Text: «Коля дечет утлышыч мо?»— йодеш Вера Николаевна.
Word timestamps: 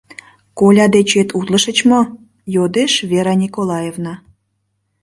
«Коля 0.59 0.85
дечет 0.93 1.29
утлышыч 1.37 1.77
мо?»— 1.89 2.01
йодеш 2.53 2.93
Вера 3.11 3.33
Николаевна. 3.43 4.13